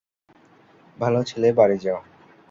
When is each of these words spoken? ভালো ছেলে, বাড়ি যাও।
ভালো 0.99 1.19
ছেলে, 1.23 1.49
বাড়ি 1.53 1.77
যাও। 1.77 1.99